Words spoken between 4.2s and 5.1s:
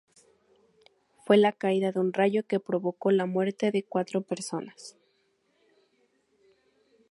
personas.